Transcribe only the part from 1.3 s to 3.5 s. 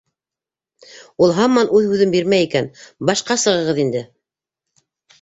һаман үҙ һүҙен бирмәй икән, башҡа